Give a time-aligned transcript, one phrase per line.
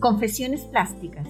[0.00, 1.26] Confesiones Plásticas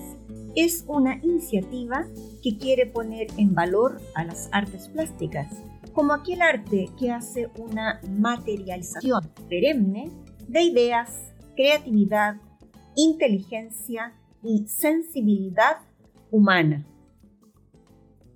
[0.55, 2.07] es una iniciativa
[2.43, 5.51] que quiere poner en valor a las artes plásticas,
[5.95, 10.11] como aquel arte que hace una materialización perenne
[10.49, 12.37] de ideas, creatividad,
[12.95, 14.13] inteligencia
[14.43, 15.79] y sensibilidad
[16.31, 16.87] humana.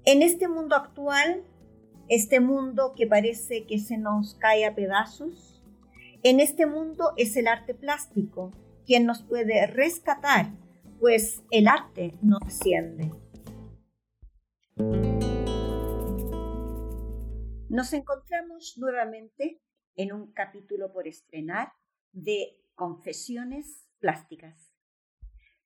[0.06, 1.44] En este mundo actual,
[2.08, 5.62] este mundo que parece que se nos cae a pedazos,
[6.22, 8.50] en este mundo es el arte plástico
[8.92, 10.52] quien nos puede rescatar,
[11.00, 13.10] pues el arte no asciende.
[17.70, 19.62] Nos encontramos nuevamente
[19.94, 21.72] en un capítulo por estrenar
[22.12, 24.76] de Confesiones Plásticas.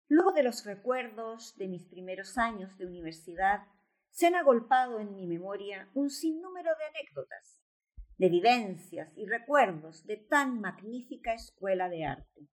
[0.06, 3.66] Luego de los recuerdos de mis primeros años de universidad,
[4.12, 7.60] se han agolpado en mi memoria un sinnúmero de anécdotas,
[8.18, 12.48] de vivencias y recuerdos de tan magnífica escuela de arte.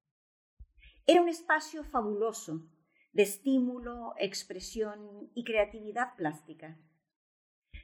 [1.06, 2.66] Era un espacio fabuloso
[3.12, 6.80] de estímulo, expresión y creatividad plástica.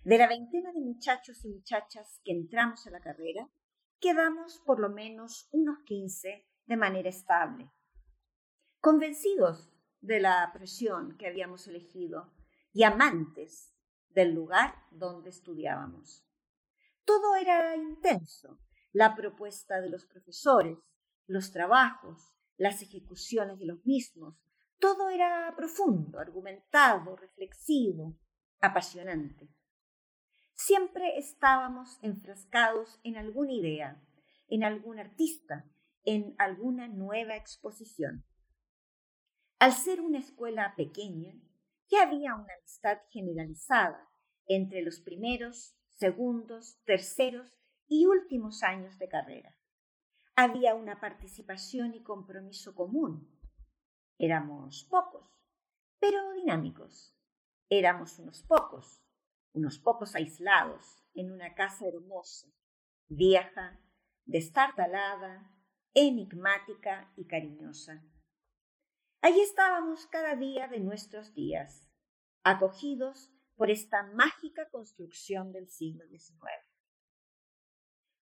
[0.06, 3.50] De la veintena de muchachos y muchachas que entramos a la carrera,
[4.00, 7.70] quedamos por lo menos unos quince de manera estable.
[8.80, 12.34] Convencidos de la presión que habíamos elegido
[12.72, 13.76] y amantes
[14.08, 16.26] del lugar donde estudiábamos.
[17.04, 18.62] Todo era intenso,
[18.94, 20.78] la propuesta de los profesores,
[21.28, 24.36] los trabajos, las ejecuciones de los mismos.
[24.80, 28.20] Todo era profundo, argumentado, reflexivo,
[28.60, 29.50] apasionante.
[30.54, 34.04] Siempre estábamos enfrascados en alguna idea,
[34.50, 35.66] en algún artista,
[36.04, 38.26] en alguna nueva exposición.
[39.58, 41.34] Al ser una escuela pequeña,
[41.90, 44.10] ya había una amistad generalizada
[44.48, 47.58] entre los primeros, segundos, terceros
[47.88, 49.59] y últimos años de carrera
[50.42, 53.30] había una participación y compromiso común.
[54.18, 55.28] Éramos pocos,
[56.00, 57.14] pero dinámicos.
[57.70, 59.04] Éramos unos pocos,
[59.52, 62.48] unos pocos aislados en una casa hermosa,
[63.10, 63.82] vieja,
[64.24, 65.54] destartalada,
[65.94, 68.02] enigmática y cariñosa.
[69.22, 71.92] Allí estábamos cada día de nuestros días,
[72.44, 76.69] acogidos por esta mágica construcción del siglo XIX.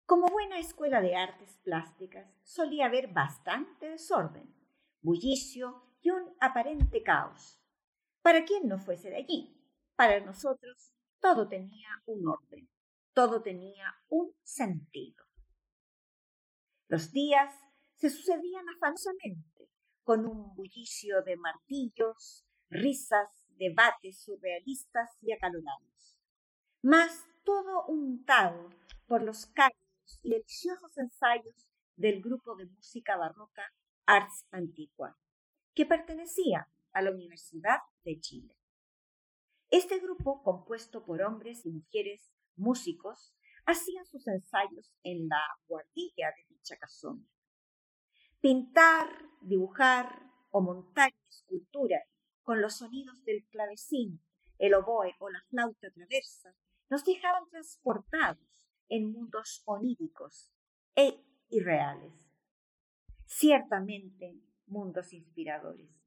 [0.05, 4.53] Como buena escuela de artes plásticas, solía haber bastante desorden,
[5.01, 7.61] bullicio y un aparente caos.
[8.21, 9.57] Para quien no fuese de allí,
[9.95, 12.69] para nosotros todo tenía un orden,
[13.13, 15.23] todo tenía un sentido.
[16.89, 17.55] Los días
[17.95, 19.69] se sucedían afanosamente,
[20.03, 26.17] con un bullicio de martillos, risas, debates surrealistas y acalorados,
[26.81, 28.69] más todo untado
[29.07, 29.45] por los
[30.21, 33.63] y deliciosos ensayos del grupo de música barroca
[34.05, 35.17] Arts Antigua,
[35.73, 38.55] que pertenecía a la Universidad de Chile.
[39.69, 43.33] Este grupo, compuesto por hombres y mujeres músicos,
[43.65, 47.25] hacían sus ensayos en la guardilla de dicha casona.
[48.39, 49.07] Pintar,
[49.41, 52.03] dibujar o montar escultura
[52.43, 54.21] con los sonidos del clavecín,
[54.59, 56.55] el oboe o la flauta traversa
[56.89, 58.62] nos dejaban transportados
[58.93, 60.53] en mundos oníricos
[60.95, 62.13] e irreales.
[63.25, 65.99] Ciertamente mundos inspiradores.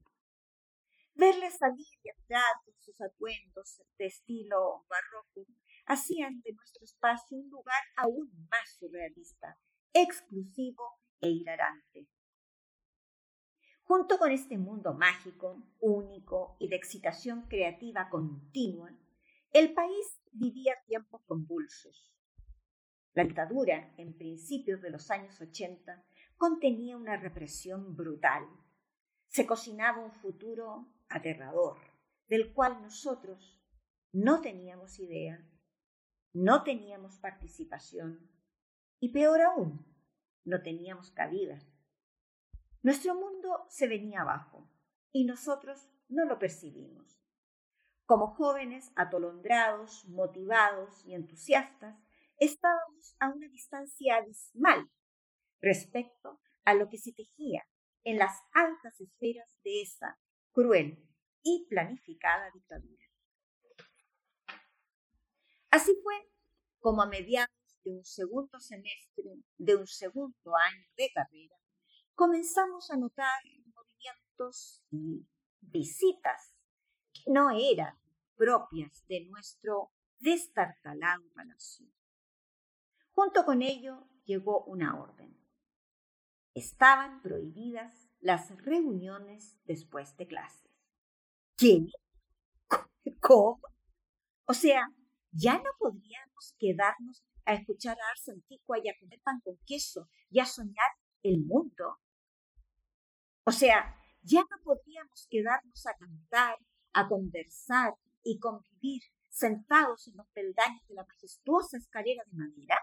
[1.13, 5.45] Verles salir y entrar con sus atuendos de estilo barroco
[5.85, 9.59] hacían de nuestro espacio un lugar aún más surrealista,
[9.91, 12.07] exclusivo e hilarante.
[13.83, 18.97] Junto con este mundo mágico, único y de excitación creativa continua,
[19.51, 22.16] el país vivía tiempos convulsos.
[23.17, 26.05] La dictadura, en principios de los años 80,
[26.37, 28.43] contenía una represión brutal.
[29.25, 31.79] Se cocinaba un futuro aterrador,
[32.27, 33.59] del cual nosotros
[34.11, 35.43] no teníamos idea,
[36.31, 38.29] no teníamos participación
[38.99, 39.83] y peor aún,
[40.45, 41.57] no teníamos cabida.
[42.83, 44.69] Nuestro mundo se venía abajo
[45.11, 47.19] y nosotros no lo percibimos.
[48.05, 52.06] Como jóvenes atolondrados, motivados y entusiastas,
[52.37, 54.89] estábamos a una distancia abismal
[55.61, 57.63] respecto a lo que se tejía
[58.03, 60.19] en las altas esferas de esa
[60.51, 61.03] cruel
[61.43, 63.05] y planificada dictadura.
[65.71, 66.15] Así fue
[66.79, 67.51] como a mediados
[67.83, 69.23] de un segundo semestre
[69.57, 71.55] de un segundo año de carrera,
[72.13, 73.41] comenzamos a notar
[73.73, 75.27] movimientos y
[75.61, 76.55] visitas
[77.13, 77.97] que no eran
[78.35, 81.87] propias de nuestro destartalado palacio.
[83.17, 85.35] Junto con ello llegó una orden.
[86.53, 90.69] Estaban prohibidas las reuniones después de clases.
[91.57, 91.87] ¿Qué?
[93.19, 93.59] ¿Cómo?
[94.45, 94.87] O sea,
[95.31, 100.07] ya no podríamos quedarnos a escuchar a Arce Antigua y a comer pan con queso
[100.29, 100.91] y a soñar
[101.23, 101.97] el mundo.
[103.45, 106.55] O sea, ya no podríamos quedarnos a cantar,
[106.93, 112.77] a conversar y convivir sentados en los peldaños de la majestuosa escalera de madera.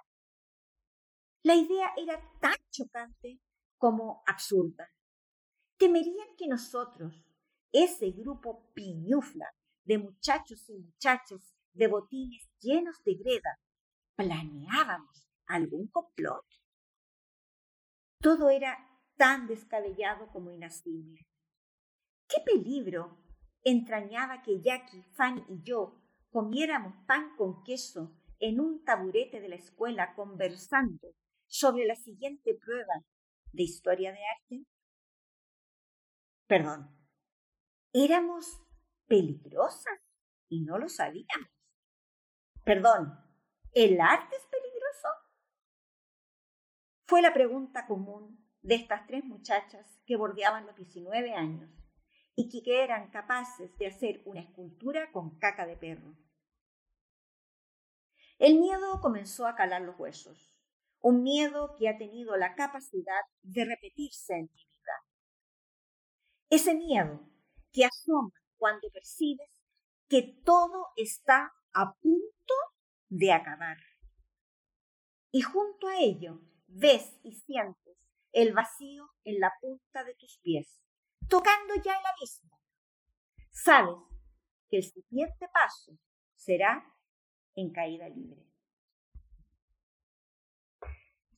[1.45, 3.39] La idea era tan chocante
[3.77, 4.91] como absurda.
[5.77, 7.23] Temerían que nosotros,
[7.71, 9.55] ese grupo piñufla
[9.85, 13.61] de muchachos y muchachas de botines llenos de greda,
[14.17, 16.47] planeábamos algún complot.
[18.23, 18.79] Todo era
[19.19, 21.27] tan descabellado como inasible.
[22.27, 23.19] ¿Qué peligro
[23.65, 26.01] entrañaba que Jackie, Fanny y yo
[26.31, 31.15] comiéramos pan con queso en un taburete de la escuela conversando
[31.47, 33.05] sobre la siguiente prueba
[33.53, 34.67] de historia de arte?
[36.47, 36.91] Perdón,
[37.93, 38.61] éramos
[39.07, 40.01] peligrosas
[40.49, 41.51] y no lo sabíamos.
[42.65, 43.19] Perdón,
[43.73, 45.09] ¿el arte es peligroso?
[47.07, 51.71] Fue la pregunta común de estas tres muchachas que bordeaban los 19 años
[52.35, 56.17] y que eran capaces de hacer una escultura con caca de perro.
[58.39, 60.54] El miedo comenzó a calar los huesos,
[61.05, 64.93] un miedo que ha tenido la capacidad de repetirse en mi vida.
[66.49, 67.21] Ese miedo
[67.73, 69.51] que asoma cuando percibes
[70.09, 72.55] que todo está a punto
[73.11, 73.77] de acabar.
[75.31, 77.99] Y junto a ello ves y sientes
[78.33, 80.81] el vacío en la punta de tus pies,
[81.29, 82.59] tocando ya el abismo.
[83.51, 83.99] Sabes
[84.71, 85.99] que el siguiente paso
[86.35, 86.83] será
[87.57, 88.54] en caída libre.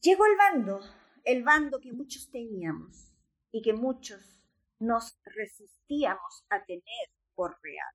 [0.01, 0.81] Llegó el bando,
[1.25, 3.13] el bando que muchos teníamos
[3.51, 4.47] y que muchos
[4.79, 7.95] nos resistíamos a tener por real.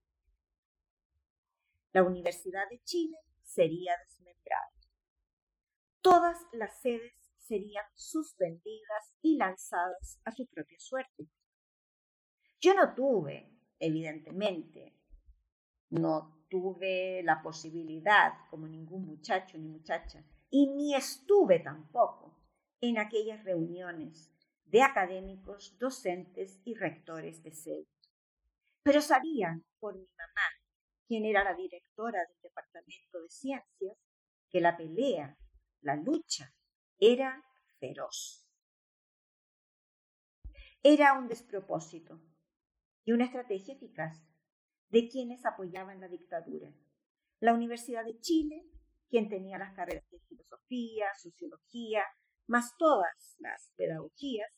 [1.94, 4.72] La Universidad de Chile sería desmembrada.
[6.02, 11.28] Todas las sedes serían suspendidas y lanzadas a su propia suerte.
[12.60, 14.96] Yo no tuve, evidentemente,
[15.90, 22.38] no tuve la posibilidad, como ningún muchacho ni muchacha, y ni estuve tampoco
[22.82, 24.30] en aquellas reuniones
[24.66, 27.88] de académicos, docentes y rectores de sede.
[28.84, 30.48] Pero sabía por mi mamá,
[31.08, 33.98] quien era la directora del Departamento de Ciencias,
[34.50, 35.38] que la pelea,
[35.82, 36.54] la lucha,
[37.00, 37.44] era
[37.80, 38.46] feroz.
[40.84, 42.22] Era un despropósito
[43.06, 44.22] y una estrategia eficaz
[44.90, 46.74] de quienes apoyaban la dictadura.
[47.40, 48.71] La Universidad de Chile,
[49.12, 52.04] quien tenía las carreras de filosofía, sociología,
[52.48, 54.50] más todas las pedagogías,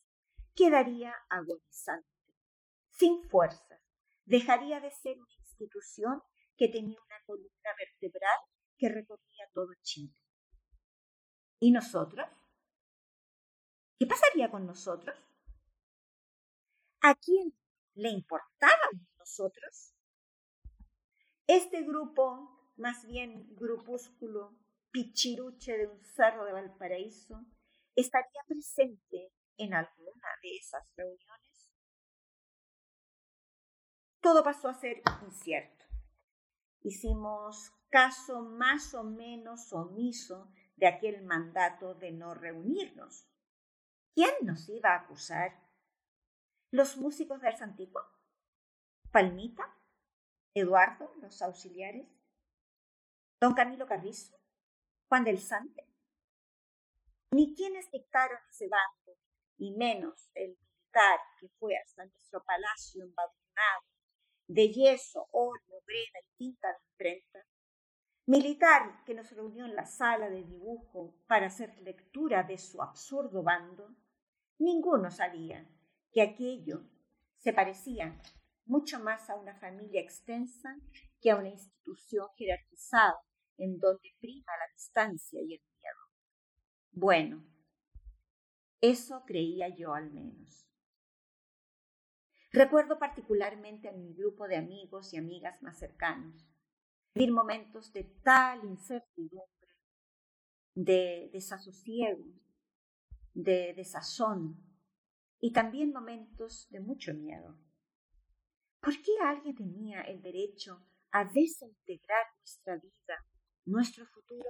[0.56, 2.08] quedaría agonizante,
[2.92, 3.82] sin fuerzas,
[4.26, 6.22] dejaría de ser una institución
[6.56, 8.40] que tenía una columna vertebral
[8.78, 10.14] que recorría todo Chile.
[11.60, 12.28] ¿Y nosotros?
[13.98, 15.18] ¿Qué pasaría con nosotros?
[17.02, 17.58] ¿A quién
[17.96, 19.96] le importábamos nosotros?
[21.48, 24.58] Este grupo, más bien grupúsculo,
[24.92, 27.46] pichiruche de un cerro de Valparaíso,
[27.96, 31.72] estaría presente en alguna de esas reuniones.
[34.22, 35.86] Todo pasó a ser incierto.
[36.82, 43.28] Hicimos caso más o menos omiso de aquel mandato de no reunirnos.
[44.14, 45.60] ¿Quién nos iba a acusar?
[46.72, 48.02] ¿Los músicos del Santico?
[49.12, 49.64] ¿Palmita?
[50.54, 52.23] ¿Eduardo, los auxiliares?
[53.44, 54.40] ¿Don Camilo Carrizo?
[55.10, 55.86] ¿Juan del Sante?
[57.32, 59.20] Ni quienes dictaron ese bando,
[59.58, 63.82] ni menos el militar que fue hasta nuestro palacio embadurnado
[64.48, 67.40] de yeso, óleo, breda y tinta de imprenta,
[68.28, 73.44] militar que nos reunió en la sala de dibujo para hacer lectura de su absurdo
[73.44, 73.94] bando,
[74.58, 75.68] ninguno sabía
[76.14, 76.86] que aquello
[77.40, 78.18] se parecía
[78.64, 80.78] mucho más a una familia extensa
[81.20, 83.20] que a una institución jerarquizada
[83.58, 86.00] en donde prima la distancia y el miedo.
[86.92, 87.46] Bueno,
[88.82, 90.68] eso creía yo al menos.
[92.52, 96.48] Recuerdo particularmente a mi grupo de amigos y amigas más cercanos,
[97.16, 99.70] vivir momentos de tal incertidumbre,
[100.76, 102.26] de desasosiego,
[103.34, 104.64] de desazón
[105.40, 107.58] y también momentos de mucho miedo.
[108.80, 113.26] ¿Por qué alguien tenía el derecho a desintegrar nuestra vida,
[113.66, 114.50] nuestro futuro?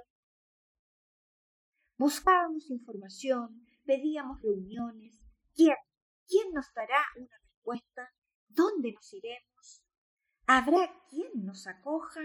[1.97, 5.19] Buscábamos información, pedíamos reuniones.
[5.53, 5.75] ¿Quién?
[6.27, 8.11] ¿Quién ¿Quién nos dará una respuesta?
[8.47, 9.83] ¿Dónde nos iremos?
[10.47, 12.21] ¿Habrá quien nos acoja?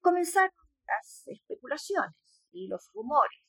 [0.00, 0.52] Comenzaron
[0.86, 3.40] las especulaciones y los rumores.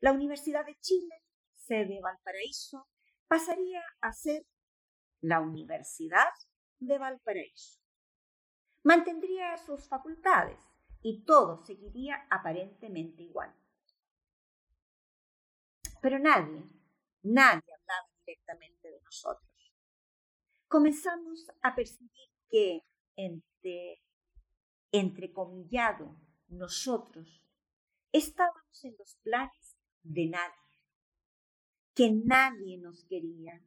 [0.00, 1.14] La Universidad de Chile,
[1.54, 2.88] sede Valparaíso,
[3.26, 4.46] pasaría a ser
[5.20, 6.32] la Universidad
[6.78, 7.80] de Valparaíso.
[8.84, 10.60] Mantendría sus facultades
[11.06, 13.54] y todo seguiría aparentemente igual.
[16.02, 16.64] Pero nadie,
[17.22, 19.72] nadie hablaba directamente de nosotros.
[20.66, 22.80] Comenzamos a percibir que
[23.14, 24.02] entre,
[24.90, 26.16] entrecomillado,
[26.48, 27.40] nosotros
[28.10, 30.80] estábamos en los planes de nadie,
[31.94, 33.62] que nadie nos quería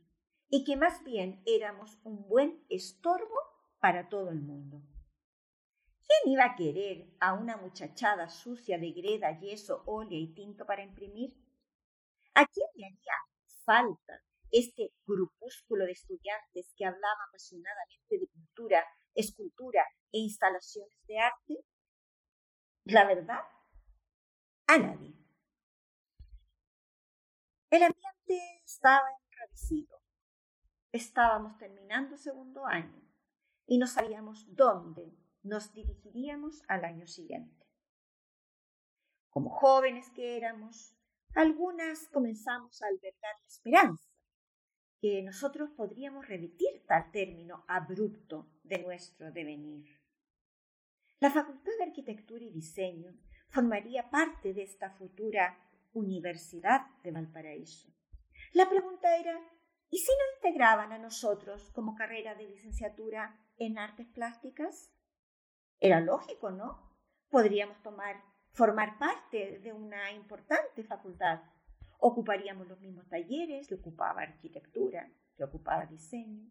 [0.50, 3.40] y que más bien éramos un buen estorbo
[3.80, 4.84] para todo el mundo.
[6.10, 10.82] ¿Quién iba a querer a una muchachada sucia de greda, yeso, óleo y tinto para
[10.82, 11.38] imprimir?
[12.34, 13.14] ¿A quién le haría
[13.64, 21.66] falta este grupúsculo de estudiantes que hablaba apasionadamente de pintura, escultura e instalaciones de arte?
[22.86, 23.42] La verdad,
[24.66, 25.14] a nadie.
[27.70, 30.02] El ambiente estaba enrarecido.
[30.92, 33.00] Estábamos terminando segundo año
[33.68, 35.14] y no sabíamos dónde
[35.44, 37.66] nos dirigiríamos al año siguiente.
[39.30, 40.96] Como jóvenes que éramos,
[41.36, 44.10] algunas comenzamos a albergar la esperanza
[45.00, 49.98] que nosotros podríamos revertir tal término abrupto de nuestro devenir.
[51.20, 53.14] La Facultad de Arquitectura y Diseño
[53.50, 55.58] formaría parte de esta futura
[55.94, 57.90] Universidad de Valparaíso.
[58.54, 59.40] La pregunta era,
[59.90, 64.92] ¿y si nos integraban a nosotros como carrera de licenciatura en artes plásticas?
[65.80, 66.92] Era lógico, ¿no?
[67.30, 68.22] Podríamos tomar,
[68.52, 71.42] formar parte de una importante facultad.
[72.00, 76.50] Ocuparíamos los mismos talleres que ocupaba arquitectura, que ocupaba diseño.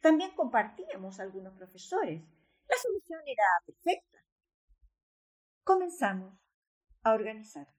[0.00, 2.22] También compartíamos algunos profesores.
[2.68, 4.18] La solución era perfecta.
[5.64, 6.38] Comenzamos
[7.02, 7.74] a organizarnos.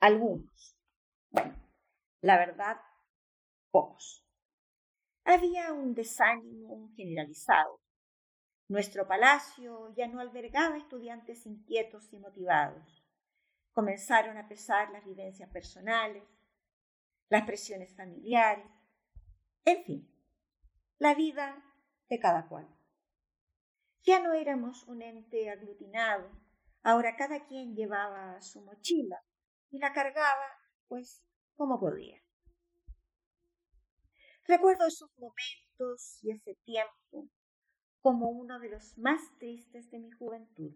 [0.00, 0.76] Algunos.
[1.30, 1.54] Bueno,
[2.20, 2.80] la verdad,
[3.70, 4.26] pocos.
[5.24, 7.81] Había un desánimo generalizado.
[8.68, 13.04] Nuestro palacio ya no albergaba estudiantes inquietos y motivados.
[13.72, 16.24] Comenzaron a pesar las vivencias personales,
[17.28, 18.66] las presiones familiares,
[19.64, 20.12] en fin,
[20.98, 21.64] la vida
[22.08, 22.68] de cada cual.
[24.02, 26.30] Ya no éramos un ente aglutinado,
[26.82, 29.22] ahora cada quien llevaba su mochila
[29.70, 30.46] y la cargaba,
[30.88, 32.20] pues, como podía.
[34.44, 37.28] Recuerdo esos momentos y ese tiempo
[38.02, 40.72] como uno de los más tristes de mi juventud.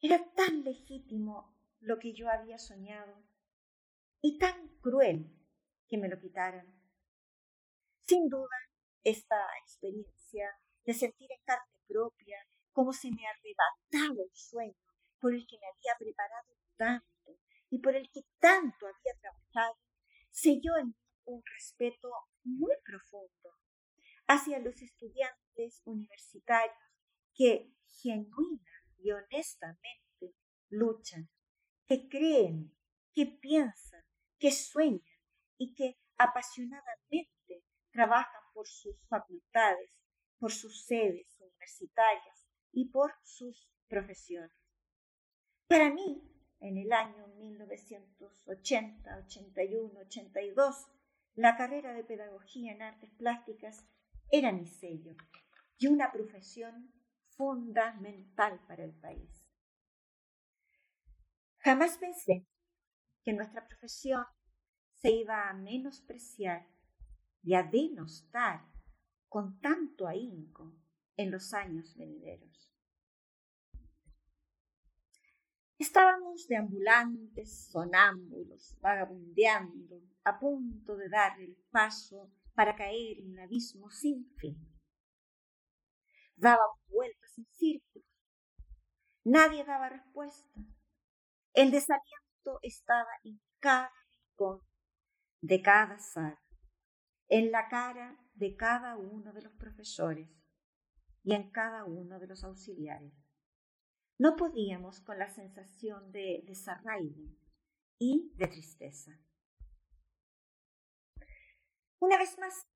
[0.00, 3.24] Era tan legítimo lo que yo había soñado
[4.20, 5.34] y tan cruel
[5.88, 6.78] que me lo quitaran.
[8.06, 8.56] Sin duda,
[9.02, 10.50] esta experiencia
[10.84, 12.38] de sentir en carne propia
[12.72, 14.74] cómo se me arrebataba el sueño
[15.18, 17.38] por el que me había preparado tanto
[17.70, 19.78] y por el que tanto había trabajado,
[20.30, 22.10] selló en mí un respeto
[22.44, 23.58] muy profundo
[24.26, 26.76] hacia los estudiantes universitarios
[27.38, 30.34] que genuina y honestamente
[30.70, 31.30] luchan,
[31.86, 32.76] que creen,
[33.14, 34.02] que piensan,
[34.40, 35.20] que sueñan
[35.56, 39.88] y que apasionadamente trabajan por sus facultades,
[40.40, 44.50] por sus sedes universitarias y por sus profesiones.
[45.68, 46.20] Para mí,
[46.58, 50.86] en el año 1980, 81, 82,
[51.36, 53.86] la carrera de Pedagogía en Artes Plásticas
[54.28, 55.14] era mi sello
[55.78, 56.97] y una profesión
[57.38, 59.48] fundamental para el país.
[61.60, 62.46] Jamás pensé
[63.22, 64.24] que nuestra profesión
[64.92, 66.66] se iba a menospreciar
[67.42, 68.66] y a denostar
[69.28, 70.74] con tanto ahínco
[71.16, 72.74] en los años venideros.
[75.78, 83.88] Estábamos deambulantes, sonámbulos, vagabundeando, a punto de dar el paso para caer en un abismo
[83.90, 84.58] sin fin.
[86.34, 88.04] Dábamos vueltas en.
[89.24, 90.60] Nadie daba respuesta.
[91.52, 94.62] El desaliento estaba en cada rincón
[95.40, 96.42] de cada sala,
[97.28, 100.28] en la cara de cada uno de los profesores
[101.22, 103.12] y en cada uno de los auxiliares.
[104.18, 107.36] No podíamos con la sensación de desarraigo
[107.98, 109.12] y de tristeza.
[112.00, 112.66] Una vez más,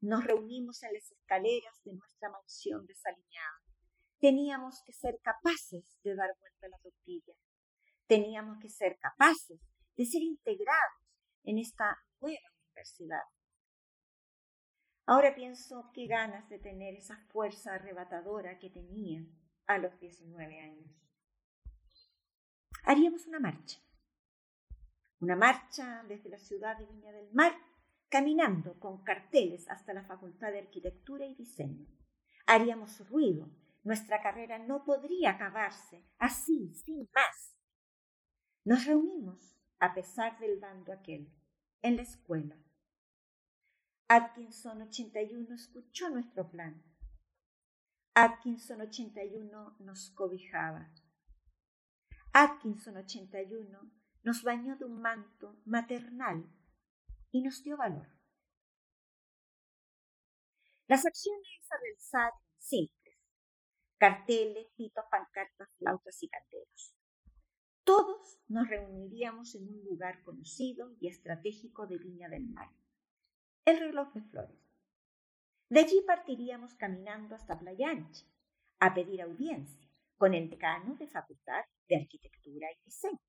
[0.00, 3.59] nos reunimos en las escaleras de nuestra mansión desalineada.
[4.20, 7.32] Teníamos que ser capaces de dar vuelta a la tortilla.
[8.06, 9.60] Teníamos que ser capaces
[9.96, 13.22] de ser integrados en esta nueva universidad.
[15.06, 19.26] Ahora pienso qué ganas de tener esa fuerza arrebatadora que tenía
[19.66, 20.90] a los 19 años.
[22.84, 23.80] Haríamos una marcha.
[25.20, 27.52] Una marcha desde la ciudad de Viña del Mar,
[28.08, 31.86] caminando con carteles hasta la Facultad de Arquitectura y Diseño.
[32.46, 33.48] Haríamos ruido.
[33.82, 37.56] Nuestra carrera no podría acabarse así, sin más.
[38.64, 41.32] Nos reunimos, a pesar del bando aquel,
[41.82, 42.56] en la escuela.
[44.08, 46.82] Atkinson 81 escuchó nuestro plan.
[48.14, 50.92] Atkinson 81 nos cobijaba.
[52.32, 56.44] Atkinson 81 nos bañó de un manto maternal
[57.30, 58.08] y nos dio valor.
[60.86, 62.99] Las acciones a realizar simples.
[64.00, 66.96] Carteles, pitos, pancartas, flautas y canteros.
[67.84, 72.70] Todos nos reuniríamos en un lugar conocido y estratégico de Viña del Mar,
[73.66, 74.58] el reloj de flores.
[75.68, 78.24] De allí partiríamos caminando hasta Playa Ancha,
[78.78, 83.20] a pedir audiencia con el decano de Facultad de Arquitectura y Diseño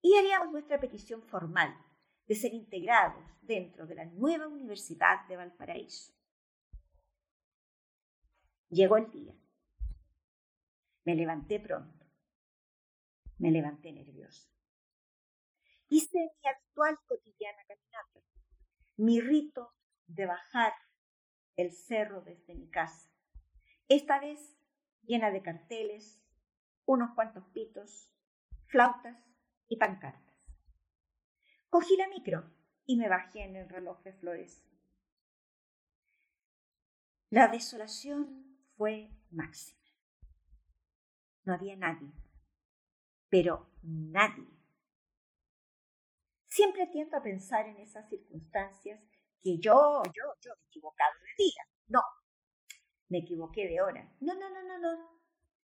[0.00, 1.76] y haríamos nuestra petición formal
[2.26, 6.14] de ser integrados dentro de la nueva Universidad de Valparaíso.
[8.70, 9.34] Llegó el día.
[11.04, 12.06] Me levanté pronto.
[13.38, 14.48] Me levanté nerviosa.
[15.88, 18.20] Hice mi actual cotidiana caminata,
[18.96, 19.74] mi rito
[20.06, 20.72] de bajar
[21.56, 23.10] el cerro desde mi casa,
[23.88, 24.56] esta vez
[25.02, 26.22] llena de carteles,
[26.86, 28.10] unos cuantos pitos,
[28.68, 29.18] flautas
[29.68, 30.34] y pancartas.
[31.68, 32.50] Cogí la micro
[32.86, 34.64] y me bajé en el reloj de flores.
[37.28, 39.81] La desolación fue máxima.
[41.44, 42.12] No había nadie,
[43.28, 44.46] pero nadie.
[46.46, 49.00] Siempre tiendo a pensar en esas circunstancias
[49.40, 51.62] que yo, yo, yo me he equivocado de día.
[51.88, 52.02] No,
[53.08, 54.16] me equivoqué de hora.
[54.20, 55.20] No, no, no, no, no.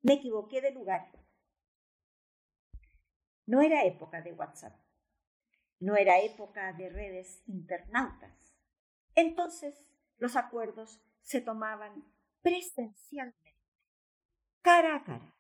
[0.02, 1.11] Me equivoqué de lugar.
[3.46, 4.78] No era época de WhatsApp,
[5.81, 8.54] no era época de redes internautas.
[9.14, 9.87] Entonces
[10.18, 12.04] los acuerdos se tomaban
[12.42, 13.57] presencialmente,
[14.62, 15.35] cara a cara,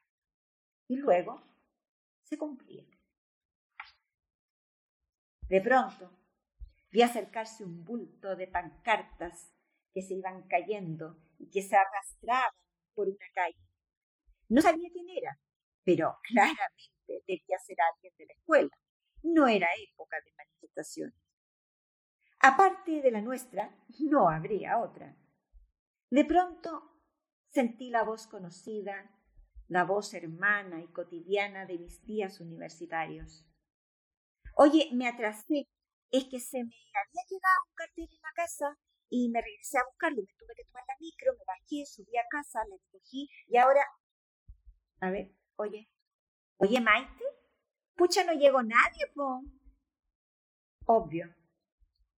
[0.88, 1.42] y luego
[2.24, 2.86] se cumplían.
[5.48, 6.10] De pronto
[6.90, 9.54] vi acercarse un bulto de pancartas
[9.92, 12.52] que se iban cayendo y que se arrastraban
[12.94, 13.58] por una calle.
[14.48, 15.38] No sabía quién era,
[15.84, 18.70] pero claramente debía ser alguien de la escuela.
[19.22, 21.14] No era época de manifestaciones.
[22.40, 25.16] Aparte de la nuestra, no habría otra.
[26.10, 27.02] De pronto
[27.48, 29.17] sentí la voz conocida,
[29.68, 33.46] la voz hermana y cotidiana de mis días universitarios.
[34.54, 35.68] Oye, me atrasé.
[36.10, 38.78] Es que se me había llegado un cartel en la casa
[39.10, 40.22] y me regresé a buscarlo.
[40.22, 43.82] Me tuve que tomar la micro, me bajé, subí a casa, la recogí y ahora...
[45.00, 45.88] A ver, oye,
[46.60, 47.24] Oye, Maite,
[47.94, 49.44] pucha, no llegó nadie, po.
[50.86, 51.32] Obvio,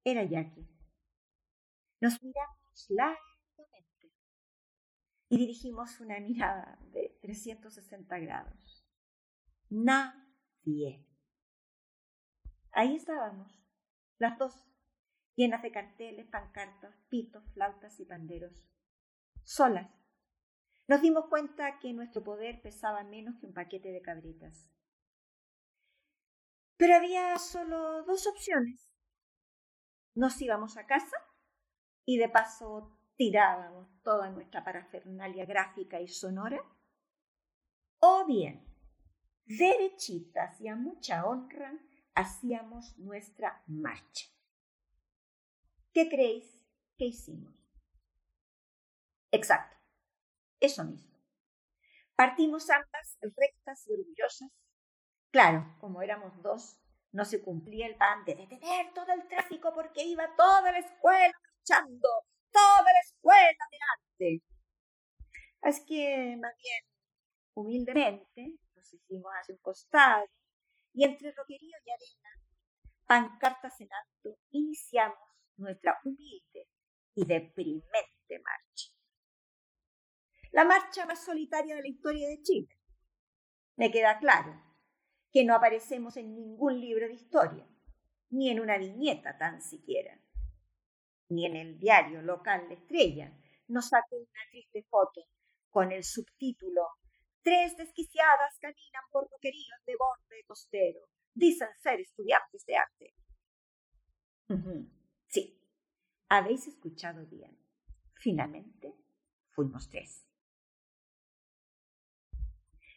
[0.06, 0.66] era Jackie.
[2.00, 3.29] Nos miramos largamente
[5.30, 8.86] y dirigimos una mirada de 360 grados.
[9.70, 11.06] Nadie.
[12.72, 13.64] Ahí estábamos,
[14.18, 14.54] las dos,
[15.36, 18.68] llenas de carteles, pancartas, pitos, flautas y panderos,
[19.44, 19.90] solas,
[20.90, 24.72] nos dimos cuenta que nuestro poder pesaba menos que un paquete de cabritas.
[26.78, 28.92] Pero había solo dos opciones.
[30.16, 31.16] Nos íbamos a casa
[32.06, 36.64] y de paso tirábamos toda nuestra parafernalia gráfica y sonora.
[38.00, 38.66] O bien,
[39.44, 41.78] derechitas y a mucha honra,
[42.16, 44.26] hacíamos nuestra marcha.
[45.92, 46.66] ¿Qué creéis
[46.98, 47.54] que hicimos?
[49.32, 49.76] Exacto
[50.62, 51.18] eso mismo.
[52.16, 54.50] Partimos ambas rectas y orgullosas.
[55.32, 56.80] Claro, como éramos dos,
[57.12, 61.34] no se cumplía el pan de detener todo el tráfico porque iba toda la escuela
[61.44, 62.08] marchando,
[62.52, 64.44] toda la escuela delante.
[65.62, 66.84] Así que, más bien,
[67.54, 70.26] humildemente, nos hicimos hacia un costado
[70.94, 72.30] y entre roquerío y arena,
[73.06, 75.20] pancartas en alto, iniciamos
[75.58, 76.68] nuestra humilde
[77.16, 79.00] y deprimente marcha
[80.52, 82.80] la marcha más solitaria de la historia de Chile.
[83.76, 84.62] Me queda claro
[85.32, 87.68] que no aparecemos en ningún libro de historia,
[88.30, 90.20] ni en una viñeta tan siquiera,
[91.30, 93.32] ni en el diario local La Estrella
[93.68, 95.26] nos sacó una triste foto
[95.70, 96.82] con el subtítulo
[97.42, 101.00] Tres desquiciadas caminan por roqueríos de borde costero.
[101.34, 103.16] Dicen ser estudiantes de arte.
[105.28, 105.60] Sí,
[106.28, 107.58] Habéis escuchado bien.
[108.14, 108.94] Finalmente,
[109.50, 110.28] fuimos tres.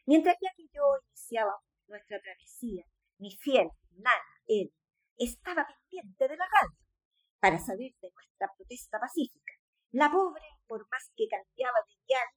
[0.04, 1.54] Mientras ya que yo iniciaba
[1.86, 2.84] nuestra travesía,
[3.18, 4.70] mi fiel nana, él,
[5.16, 6.81] estaba pendiente de la radio
[7.42, 9.52] para saber de nuestra protesta pacífica.
[9.90, 12.28] La pobre, por más que cambiaba de guiar,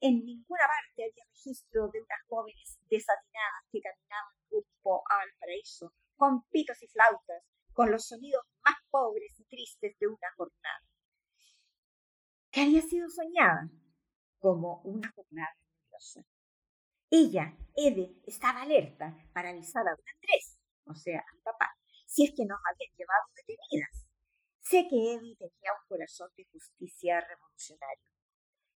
[0.00, 6.42] en ninguna parte había registro de unas jóvenes desatinadas que caminaban rumbo al paraíso, con
[6.48, 10.80] pitos y flautas, con los sonidos más pobres y tristes de una jornada,
[12.50, 13.68] que había sido soñada
[14.38, 16.24] como una jornada gloriosa.
[17.10, 22.24] Ella, Ede, estaba alerta para avisar a don Andrés, o sea, a mi papá, si
[22.24, 24.05] es que nos habían llevado detenidas.
[24.68, 28.10] Sé que Ede tenía un corazón de justicia revolucionario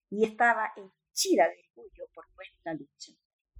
[0.09, 3.11] y estaba henchida de orgullo por nuestra lucha.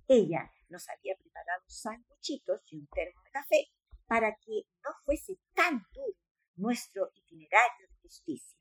[0.08, 3.67] Ella nos había preparado sanguchitos y un termo de café
[4.08, 6.17] para que no fuese tan duro
[6.56, 8.58] nuestro itinerario de justicia.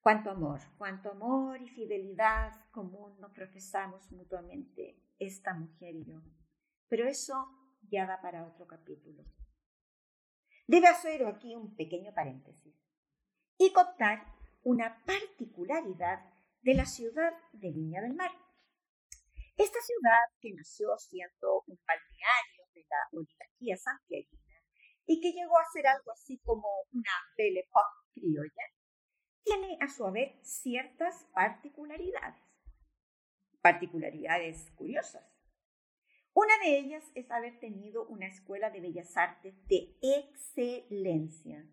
[0.00, 6.22] Cuánto amor, cuánto amor y fidelidad común nos profesamos mutuamente esta mujer y yo.
[6.88, 7.34] Pero eso
[7.82, 9.26] ya da para otro capítulo.
[10.70, 12.72] Debe hacer aquí un pequeño paréntesis
[13.58, 14.24] y contar
[14.62, 16.20] una particularidad
[16.62, 18.30] de la ciudad de Viña del Mar.
[19.56, 24.62] Esta ciudad, que nació siendo un balneario de la oligarquía santiaguina
[25.06, 28.64] y que llegó a ser algo así como una belle époque criolla,
[29.42, 32.44] tiene a su vez ciertas particularidades.
[33.60, 35.39] Particularidades curiosas.
[36.32, 41.66] Una de ellas es haber tenido una escuela de bellas artes de excelencia,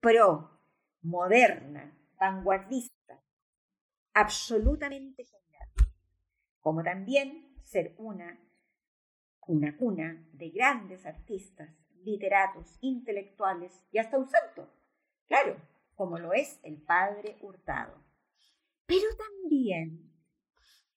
[0.00, 0.60] pro,
[1.02, 3.20] moderna, vanguardista,
[4.14, 5.68] absolutamente genial,
[6.60, 8.40] como también ser una,
[9.48, 11.68] una cuna de grandes artistas,
[12.04, 14.70] literatos, intelectuales y hasta un santo.
[15.26, 15.56] Claro,
[15.96, 18.04] como lo es el padre Hurtado.
[18.86, 20.12] Pero también,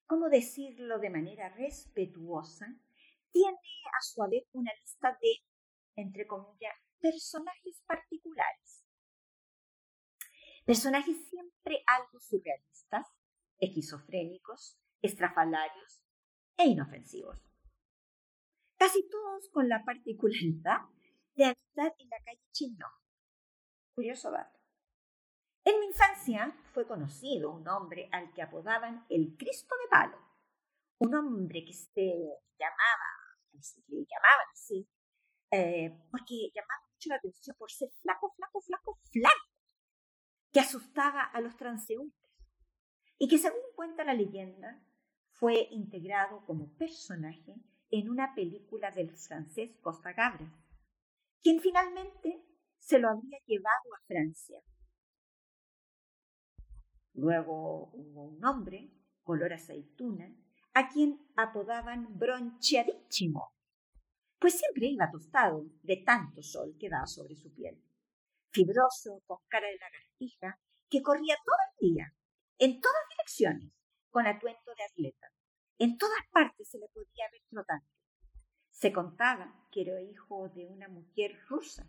[0.06, 2.76] ¿cómo decirlo de manera respetuosa?
[3.32, 5.36] Tiene a su vez una lista de,
[5.96, 8.84] entre comillas, personajes particulares.
[10.64, 13.06] Personajes siempre algo surrealistas,
[13.58, 16.04] esquizofrénicos, estrafalarios
[16.56, 17.38] e inofensivos.
[18.76, 20.80] Casi todos con la particularidad
[21.34, 22.86] de habitar en la calle Chino.
[23.94, 24.58] Curioso dato.
[25.64, 30.18] En mi infancia fue conocido un hombre al que apodaban el Cristo de Palo,
[30.98, 33.19] un hombre que se llamaba,
[33.88, 34.88] le llamaban así,
[35.50, 39.48] eh, porque llamaba mucho la atención por ser flaco, flaco, flaco, flaco,
[40.52, 42.30] que asustaba a los transeúntes.
[43.18, 44.82] Y que según cuenta la leyenda
[45.32, 47.54] fue integrado como personaje
[47.90, 50.50] en una película del francés Costa Gabra,
[51.42, 52.44] quien finalmente
[52.78, 54.60] se lo había llevado a Francia.
[57.14, 58.90] Luego hubo un hombre,
[59.22, 60.34] color aceituna,
[60.74, 63.52] a quien apodaban broncheadísimo,
[64.38, 67.82] pues siempre iba tostado de tanto sol que daba sobre su piel.
[68.50, 72.14] Fibroso, con cara de lagartija, que corría todo el día,
[72.58, 73.72] en todas direcciones,
[74.10, 75.28] con atuendo de atleta.
[75.78, 77.86] En todas partes se le podía ver trotando.
[78.70, 81.86] Se contaba que era hijo de una mujer rusa,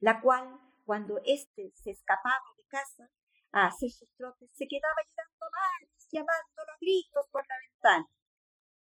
[0.00, 3.10] la cual, cuando éste se escapaba de casa,
[3.52, 8.08] a hacer sus trotes, se quedaba llorando más, llamando los gritos por la ventana.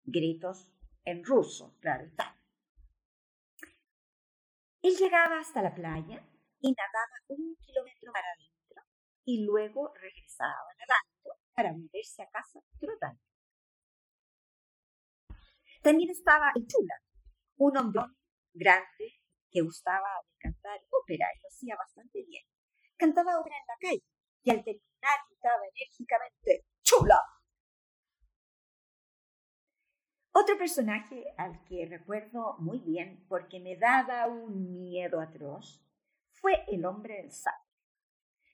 [0.05, 0.69] Gritos
[1.05, 2.39] en ruso, claro está.
[4.83, 6.27] Él llegaba hasta la playa
[6.61, 8.83] y nadaba un kilómetro para adentro
[9.25, 13.21] y luego regresaba nadando para volverse a casa trotando.
[15.83, 16.95] También estaba el Chula,
[17.57, 18.03] un hombre
[18.53, 22.45] grande que gustaba de cantar ópera y lo hacía bastante bien.
[22.97, 24.05] Cantaba ópera en la calle
[24.43, 27.32] y al terminar gritaba enérgicamente ¡Chula!
[30.35, 35.85] Otro personaje al que recuerdo muy bien porque me daba un miedo atroz
[36.31, 37.67] fue el hombre del saco.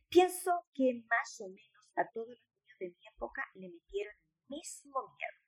[0.09, 4.57] Pienso que más o menos a todos los niños de mi época le metieron el
[4.57, 5.38] mismo miedo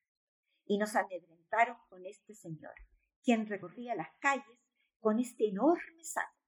[0.67, 2.75] y nos amedrentaron con este señor,
[3.25, 4.61] quien recorría las calles
[5.01, 6.39] con este enorme saco.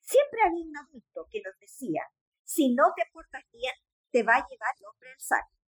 [0.00, 2.02] Siempre había un adulto que nos decía
[2.42, 3.74] si no te portas bien,
[4.10, 5.59] te va a llevar el hombre al saco.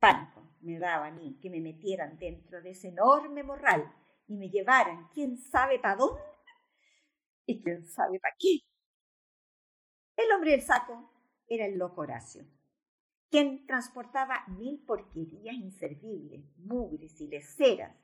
[0.00, 3.94] Pánico me daba a mí que me metieran dentro de ese enorme morral
[4.26, 6.22] y me llevaran quién sabe para dónde
[7.46, 8.60] y quién sabe para qué.
[10.16, 11.10] El hombre del saco
[11.46, 12.44] era el loco Horacio,
[13.28, 17.96] quien transportaba mil porquerías inservibles, mugres y leceras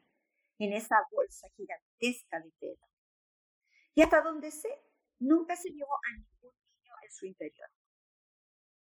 [0.59, 2.87] en esa bolsa gigantesca de tela.
[3.94, 4.68] Y hasta donde sé,
[5.18, 7.68] nunca se llevó a ningún niño en su interior.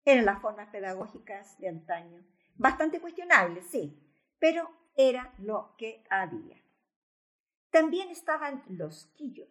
[0.05, 2.25] Eran las formas pedagógicas de antaño,
[2.57, 3.99] bastante cuestionables, sí,
[4.39, 6.63] pero era lo que había.
[7.71, 9.49] También estaban los quillos.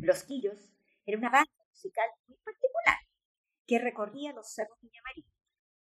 [0.00, 0.58] Los quillos
[1.04, 2.98] era una banda musical muy particular
[3.66, 5.24] que recorría los cerros de Ñamarí,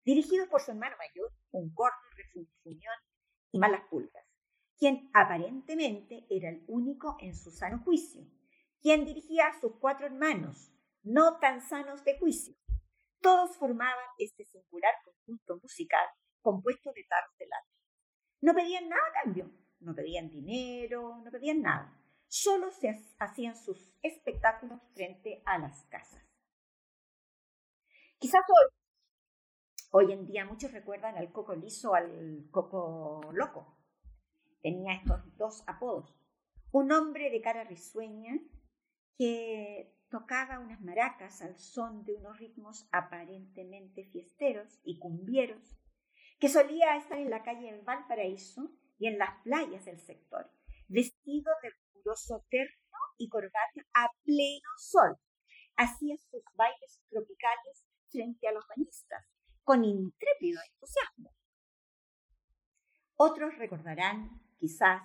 [0.05, 2.97] dirigidos por su hermano mayor, un gordo refunfuñón
[3.51, 4.25] y malas pulgas,
[4.77, 8.25] quien aparentemente era el único en su sano juicio,
[8.81, 10.71] quien dirigía a sus cuatro hermanos,
[11.03, 12.55] no tan sanos de juicio.
[13.21, 16.07] Todos formaban este singular conjunto musical
[16.41, 17.69] compuesto de tarros de lata.
[18.41, 21.97] No pedían nada a cambio, no pedían dinero, no pedían nada.
[22.27, 26.25] Solo se hacían sus espectáculos frente a las casas.
[28.17, 33.77] Quizás hoy, hoy en día muchos recuerdan al coco liso, al coco loco.
[34.61, 36.15] Tenía estos dos apodos.
[36.71, 38.39] Un hombre de cara risueña
[39.17, 45.77] que tocaba unas maracas al son de unos ritmos aparentemente fiesteros y cumbieros,
[46.37, 48.69] que solía estar en la calle del Valparaíso
[48.99, 50.51] y en las playas del sector,
[50.89, 55.17] vestido de riguroso terno y corbata a pleno sol.
[55.77, 59.25] Hacía sus bailes tropicales frente a los bañistas,
[59.63, 61.33] con intrépido entusiasmo.
[63.15, 65.03] Otros recordarán, quizás,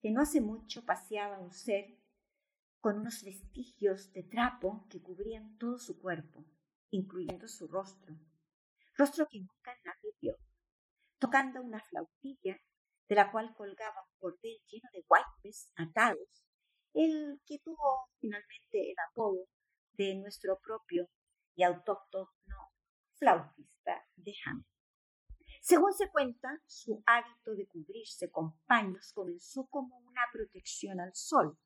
[0.00, 1.99] que no hace mucho paseaba un ser
[2.80, 6.44] con unos vestigios de trapo que cubrían todo su cuerpo,
[6.90, 8.16] incluyendo su rostro,
[8.96, 10.36] rostro que nunca nadie vio,
[11.18, 12.58] tocando una flautilla
[13.08, 16.44] de la cual colgaba un cordel lleno de guaypes atados,
[16.94, 19.46] el que tuvo finalmente el apodo
[19.92, 21.08] de nuestro propio
[21.54, 22.72] y autóctono
[23.18, 24.64] flautista de Ham.
[25.60, 31.58] Según se cuenta, su hábito de cubrirse con paños comenzó como una protección al sol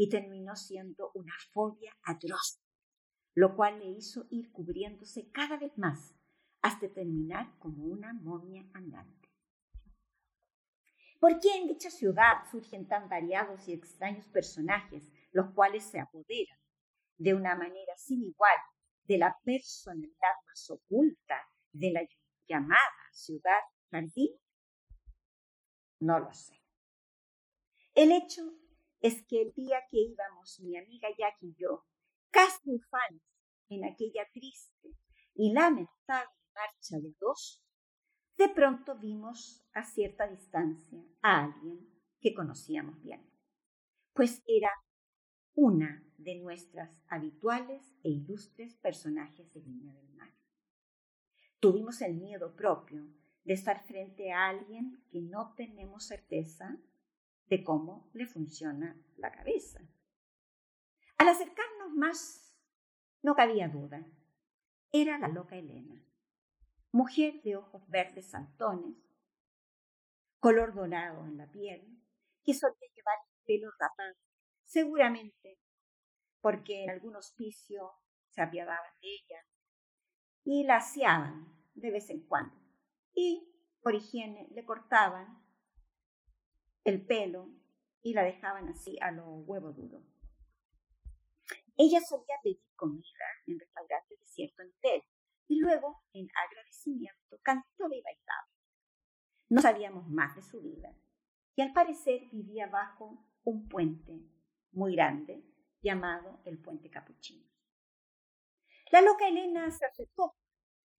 [0.00, 2.58] y terminó siendo una fobia atroz,
[3.34, 6.14] lo cual le hizo ir cubriéndose cada vez más
[6.62, 9.28] hasta terminar como una momia andante.
[11.18, 16.58] ¿Por qué en dicha ciudad surgen tan variados y extraños personajes, los cuales se apoderan
[17.18, 18.56] de una manera sin igual
[19.04, 22.00] de la personalidad más oculta de la
[22.48, 23.60] llamada ciudad
[23.90, 24.34] jardín?
[25.98, 26.58] No lo sé.
[27.94, 28.50] El hecho
[29.00, 31.86] es que el día que íbamos mi amiga Jackie y yo,
[32.30, 33.22] casi ufanos
[33.68, 34.88] en aquella triste
[35.34, 37.62] y lamentable marcha de dos,
[38.36, 41.88] de pronto vimos a cierta distancia a alguien
[42.20, 43.26] que conocíamos bien,
[44.12, 44.70] pues era
[45.54, 50.32] una de nuestras habituales e ilustres personajes de Viña del Mar.
[51.58, 53.06] Tuvimos el miedo propio
[53.44, 56.78] de estar frente a alguien que no tenemos certeza
[57.50, 59.80] de cómo le funciona la cabeza.
[61.18, 62.56] Al acercarnos más,
[63.22, 64.06] no cabía duda.
[64.92, 66.02] Era la loca Elena,
[66.92, 68.96] mujer de ojos verdes saltones,
[70.38, 72.02] color dorado en la piel,
[72.44, 74.16] que solía llevar el pelo rapado,
[74.64, 75.58] seguramente
[76.40, 77.92] porque en algún hospicio
[78.28, 79.46] se apiadaban de ella
[80.44, 82.56] y la aseaban de vez en cuando.
[83.12, 85.44] Y, por higiene, le cortaban
[86.84, 87.50] el pelo
[88.02, 90.02] y la dejaban así a lo huevo duro.
[91.76, 93.04] Ella solía pedir comida
[93.46, 95.02] en restaurantes de cierto nivel
[95.48, 98.48] y luego, en agradecimiento, cantaba y bailaba.
[99.48, 100.94] No sabíamos más de su vida
[101.56, 104.20] y al parecer vivía bajo un puente
[104.72, 105.42] muy grande
[105.82, 107.48] llamado el Puente Capuchino.
[108.92, 110.36] La loca Elena se acercó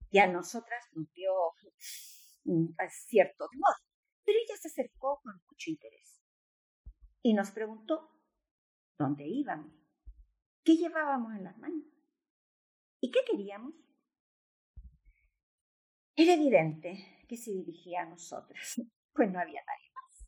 [0.09, 1.31] y a nosotras nos dio
[2.45, 3.75] mm, cierto temor
[4.31, 6.21] pero ella se acercó con mucho interés
[7.21, 8.09] y nos preguntó
[8.97, 9.73] dónde íbamos,
[10.63, 11.83] qué llevábamos en las manos
[13.01, 13.73] y qué queríamos.
[16.15, 18.81] Era evidente que se dirigía a nosotras,
[19.13, 20.27] pues no había nadie más.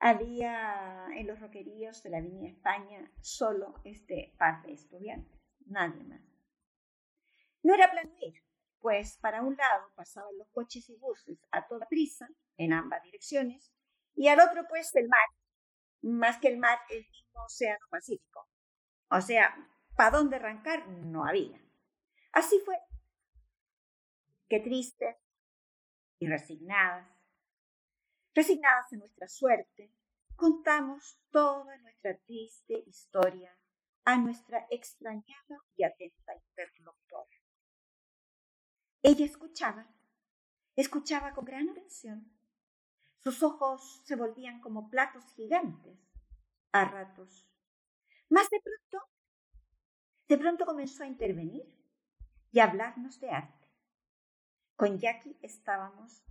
[0.00, 6.20] Había en los roqueríos de la Avenida España solo este par de estudiantes, nadie más.
[7.62, 8.42] No era plan ir,
[8.84, 13.72] pues para un lado pasaban los coches y buses a toda prisa en ambas direcciones
[14.14, 15.26] y al otro pues el mar,
[16.02, 18.46] más que el mar el mismo océano Pacífico.
[19.08, 19.56] O sea,
[19.96, 21.58] para dónde arrancar no había.
[22.32, 22.76] Así fue.
[24.50, 25.16] Qué triste
[26.18, 27.08] y resignadas,
[28.34, 29.94] resignadas en nuestra suerte,
[30.36, 33.58] contamos toda nuestra triste historia
[34.04, 37.43] a nuestra extrañada y atenta interlocutora.
[39.06, 39.86] Ella escuchaba,
[40.76, 42.26] escuchaba con gran atención.
[43.18, 45.98] Sus ojos se volvían como platos gigantes,
[46.72, 47.46] a ratos
[48.30, 49.06] Más de pronto,
[50.26, 51.66] de pronto comenzó a intervenir
[52.50, 53.68] y a hablarnos de arte.
[54.74, 56.24] Con Jackie estábamos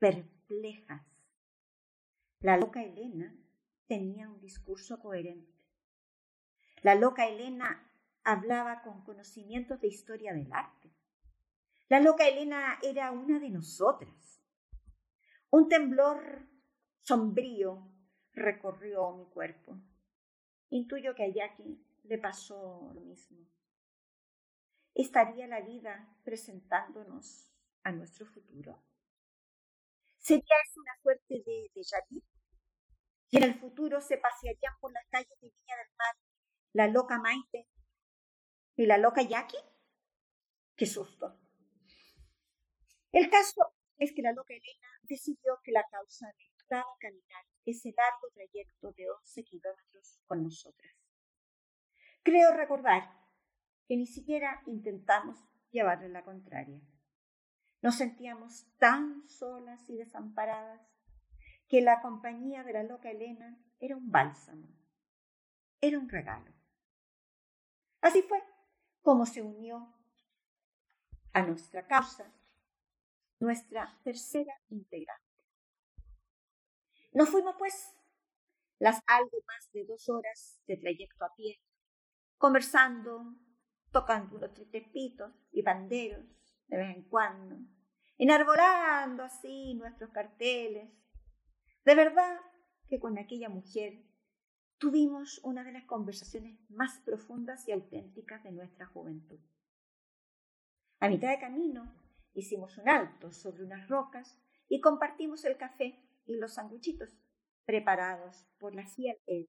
[0.00, 1.06] perplejas.
[2.40, 3.36] La loca Elena
[3.86, 5.54] tenía un discurso coherente.
[6.82, 7.88] La loca Elena
[8.24, 10.95] hablaba con conocimientos de historia del arte.
[11.88, 14.42] La loca Elena era una de nosotras.
[15.50, 16.48] Un temblor
[17.02, 17.92] sombrío
[18.32, 19.78] recorrió mi cuerpo.
[20.70, 23.46] Intuyo que a Jackie le pasó lo mismo.
[24.94, 28.82] ¿Estaría la vida presentándonos a nuestro futuro?
[30.18, 32.02] ¿Sería eso una suerte de déjà?
[33.30, 36.16] Y en el futuro se pasearían por las calles de Viña del Mar
[36.76, 37.66] la loca Maite
[38.76, 39.56] y la loca Jackie.
[40.76, 41.45] ¡Qué susto!
[43.16, 48.28] El caso es que la loca Elena decidió que la causa necesitaba caminar ese largo
[48.34, 50.92] trayecto de 11 kilómetros con nosotras.
[52.22, 53.04] Creo recordar
[53.88, 56.82] que ni siquiera intentamos llevarle la contraria.
[57.80, 60.86] Nos sentíamos tan solas y desamparadas
[61.68, 64.68] que la compañía de la loca Elena era un bálsamo,
[65.80, 66.52] era un regalo.
[68.02, 68.44] Así fue
[69.00, 69.90] como se unió
[71.32, 72.30] a nuestra causa
[73.38, 75.24] nuestra tercera integrante.
[77.12, 77.94] Nos fuimos pues
[78.78, 81.60] las algo más de dos horas de trayecto a pie,
[82.36, 83.34] conversando,
[83.90, 86.26] tocando unos tritepitos y banderos
[86.66, 87.56] de vez en cuando,
[88.18, 90.90] enarbolando así nuestros carteles.
[91.84, 92.38] De verdad
[92.88, 94.04] que con aquella mujer
[94.78, 99.40] tuvimos una de las conversaciones más profundas y auténticas de nuestra juventud.
[101.00, 101.94] A mitad de camino
[102.36, 107.18] hicimos un alto sobre unas rocas y compartimos el café y los sanguchitos
[107.64, 109.46] preparados por la fiel Ed,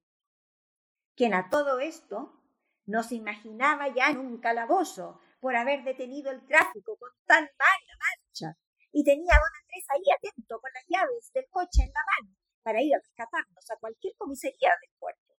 [1.15, 2.41] quien a todo esto
[2.85, 8.57] nos imaginaba ya en un calabozo por haber detenido el tráfico con tan mala marcha
[8.91, 12.35] y tenía a don Andrés ahí atento con las llaves del coche en la mano
[12.63, 15.35] para ir a rescatarnos a cualquier comisaría del puerto.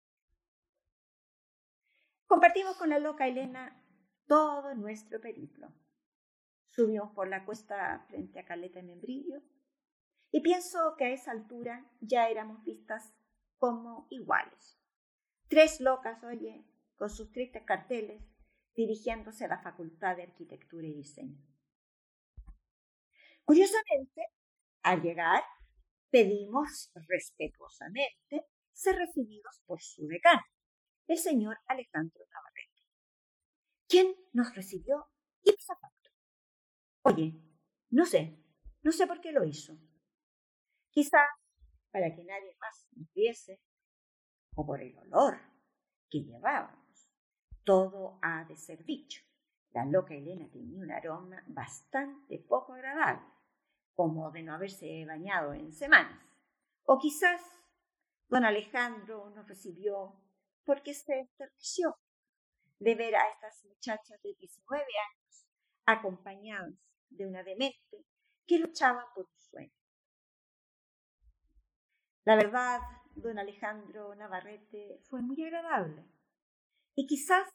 [2.26, 3.84] Compartimos con la loca Elena
[4.26, 5.72] todo nuestro periplo.
[6.70, 9.42] Subimos por la cuesta frente a Caleta de Membrillo
[10.30, 13.14] y pienso que a esa altura ya éramos vistas
[13.56, 14.78] como iguales.
[15.48, 16.64] Tres locas, oye,
[16.96, 18.22] con sus tristes carteles,
[18.74, 21.42] dirigiéndose a la Facultad de Arquitectura y Diseño.
[23.44, 24.26] Curiosamente,
[24.82, 25.42] al llegar,
[26.10, 30.42] pedimos respetuosamente ser recibidos por su decano,
[31.06, 32.82] el señor Alejandro Navarrete,
[33.88, 35.08] quien nos recibió.
[37.08, 37.32] Oye,
[37.88, 38.38] no sé,
[38.82, 39.78] no sé por qué lo hizo.
[40.90, 41.24] Quizá
[41.90, 43.62] para que nadie más nos viese,
[44.54, 45.40] o por el olor
[46.10, 47.08] que llevábamos.
[47.64, 49.22] Todo ha de ser dicho.
[49.70, 53.26] La loca Elena tenía un aroma bastante poco agradable,
[53.94, 56.22] como de no haberse bañado en semanas.
[56.84, 57.40] O quizás
[58.28, 60.20] don Alejandro nos recibió
[60.64, 61.96] porque se enterneció
[62.80, 65.46] de ver a estas muchachas de 19 años
[65.86, 68.04] acompañadas de una demente
[68.46, 69.72] que luchaba por un sueño.
[72.24, 72.80] La verdad,
[73.14, 76.04] don Alejandro Navarrete fue muy agradable
[76.94, 77.48] y quizás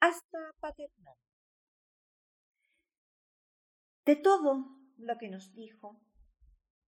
[0.00, 1.16] hasta paternal.
[4.04, 6.00] De todo lo que nos dijo,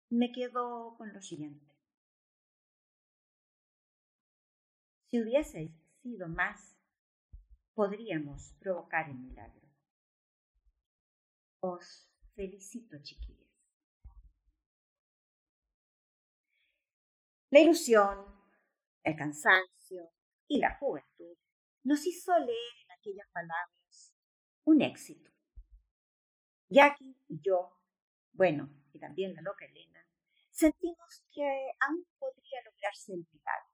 [0.09, 1.65] me quedo con lo siguiente.
[5.09, 6.77] Si hubieseis sido más,
[7.73, 9.66] podríamos provocar el milagro.
[12.35, 13.47] Felicito, chiquillos.
[17.49, 18.25] La ilusión,
[19.03, 20.11] el cansancio
[20.47, 21.37] y la juventud
[21.83, 24.13] nos hizo leer en aquellas palabras
[24.65, 25.31] un éxito.
[26.69, 27.79] Jackie y yo,
[28.33, 30.05] bueno, y también la loca Elena,
[30.51, 33.71] sentimos que aún podría lograrse el milagro.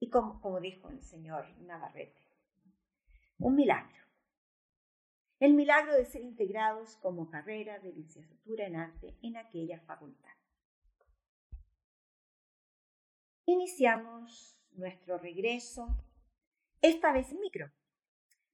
[0.00, 2.26] Y como, como dijo el señor Navarrete,
[3.38, 4.01] un milagro.
[5.42, 10.30] El milagro de ser integrados como carrera de licenciatura en arte en aquella facultad.
[13.46, 15.88] Iniciamos nuestro regreso,
[16.80, 17.72] esta vez micro.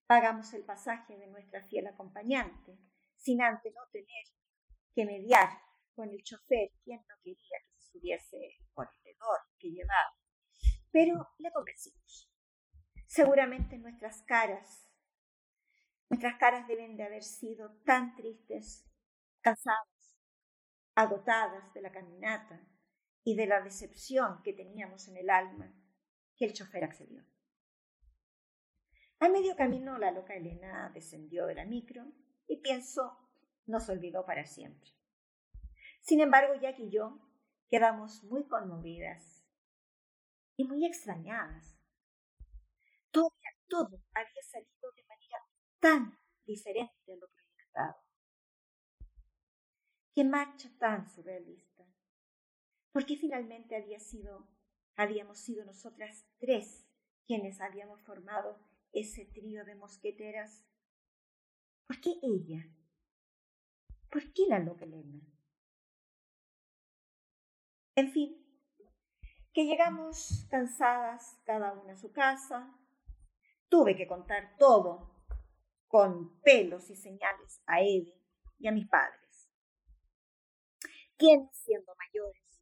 [0.06, 2.78] Pagamos el pasaje de nuestra fiel acompañante,
[3.16, 4.24] sin antes no tener
[4.94, 5.60] que mediar
[5.94, 8.38] con el chofer, quien no quería que se subiese
[8.72, 10.16] por el hedor que llevaba.
[10.90, 12.32] Pero le convencimos.
[13.06, 14.87] Seguramente nuestras caras,
[16.08, 18.84] nuestras caras deben de haber sido tan tristes,
[19.40, 20.16] cansadas,
[20.94, 22.60] agotadas de la caminata,
[23.28, 25.70] y de la decepción que teníamos en el alma,
[26.34, 27.22] que el chofer accedió.
[29.20, 32.06] A medio camino la loca Elena descendió de la micro
[32.46, 33.18] y pienso
[33.66, 34.92] nos olvidó para siempre.
[36.00, 37.20] Sin embargo, Jack y yo
[37.68, 39.44] quedamos muy conmovidas
[40.56, 41.78] y muy extrañadas.
[43.10, 43.30] Todo,
[43.68, 45.38] todo había salido de manera
[45.80, 47.96] tan diferente a lo proyectado.
[50.14, 51.84] Qué marcha tan surrealista.
[52.92, 54.48] Porque finalmente había sido,
[54.96, 56.86] habíamos sido nosotras tres
[57.26, 58.58] quienes habíamos formado
[58.92, 60.64] ese trío de mosqueteras.
[61.86, 62.66] ¿Por qué ella?
[64.10, 64.86] ¿Por qué la loca?
[67.94, 68.48] En fin,
[69.52, 72.74] que llegamos cansadas cada una a su casa.
[73.68, 75.17] Tuve que contar todo
[75.88, 78.14] con pelos y señales a Eve
[78.58, 79.50] y a mis padres,
[81.16, 82.60] quienes, siendo mayores,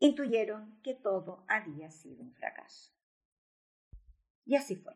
[0.00, 2.92] intuyeron que todo había sido un fracaso.
[4.44, 4.94] Y así fue.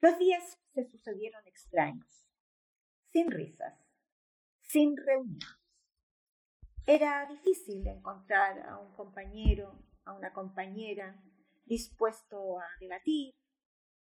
[0.00, 2.26] Los días se sucedieron extraños,
[3.10, 3.78] sin risas,
[4.60, 5.46] sin reuniones.
[6.86, 11.22] Era difícil encontrar a un compañero, a una compañera
[11.64, 13.34] dispuesto a debatir,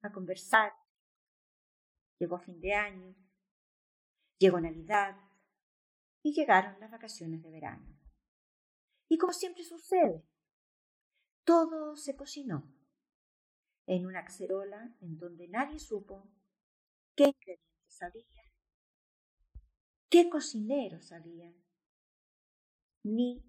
[0.01, 0.72] a conversar.
[2.20, 3.15] Llegó fin de año,
[4.38, 5.18] llegó Navidad
[6.24, 7.86] y llegaron las vacaciones de verano.
[9.07, 10.26] Y como siempre sucede,
[11.43, 12.74] todo se cocinó
[13.86, 16.30] en una cacerola en donde nadie supo
[17.15, 18.43] qué ingredientes había,
[20.09, 21.53] qué cocineros había,
[23.03, 23.43] ni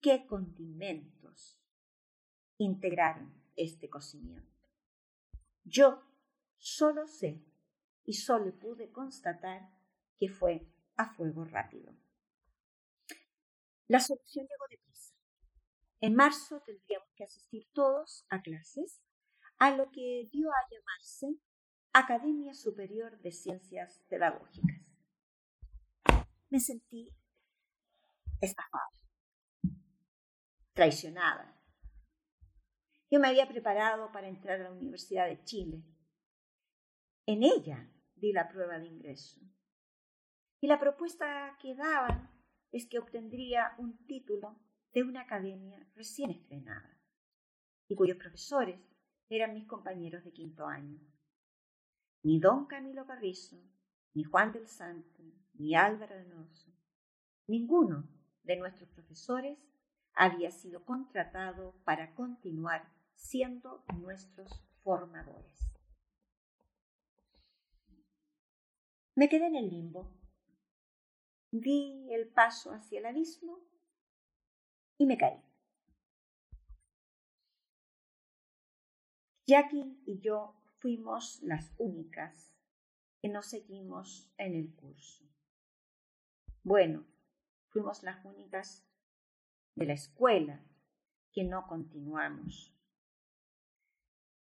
[0.00, 1.60] qué condimentos
[2.58, 4.70] integraron este cocimiento.
[5.64, 6.02] Yo
[6.56, 7.44] solo sé
[8.04, 9.70] y solo pude constatar
[10.18, 11.94] que fue a fuego rápido.
[13.88, 15.14] La solución llegó deprisa.
[16.00, 19.02] En marzo tendríamos que asistir todos a clases
[19.58, 21.38] a lo que dio a llamarse
[21.92, 24.80] Academia Superior de Ciencias Pedagógicas.
[26.50, 27.08] Me sentí
[28.40, 28.90] estafada,
[30.72, 31.60] traicionada.
[33.10, 35.82] Yo me había preparado para entrar a la Universidad de Chile.
[37.26, 37.88] En ella
[38.24, 39.38] di la prueba de ingreso.
[40.60, 42.30] Y la propuesta que daban
[42.72, 44.58] es que obtendría un título
[44.94, 46.98] de una academia recién estrenada
[47.86, 48.80] y cuyos profesores
[49.28, 50.98] eran mis compañeros de quinto año.
[52.22, 53.62] Ni don Camilo Carrizo,
[54.14, 55.22] ni Juan del Santo,
[55.54, 56.72] ni Álvaro Donoso,
[57.46, 58.08] ninguno
[58.42, 59.58] de nuestros profesores
[60.14, 65.73] había sido contratado para continuar siendo nuestros formadores.
[69.16, 70.10] Me quedé en el limbo.
[71.52, 73.60] Di el paso hacia el abismo
[74.98, 75.40] y me caí.
[79.46, 82.56] Jackie y yo fuimos las únicas
[83.20, 85.24] que no seguimos en el curso.
[86.64, 87.06] Bueno,
[87.68, 88.84] fuimos las únicas
[89.76, 90.64] de la escuela
[91.32, 92.74] que no continuamos.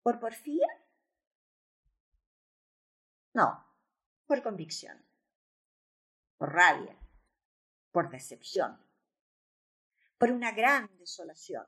[0.03, 0.67] ¿Por porfía?
[3.35, 3.66] No,
[4.27, 5.05] por convicción,
[6.37, 6.99] por rabia,
[7.91, 8.79] por decepción,
[10.19, 11.67] por una gran desolación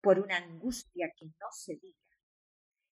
[0.00, 1.96] por una angustia que no se diga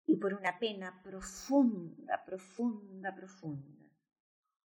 [0.07, 3.89] y por una pena profunda, profunda, profunda,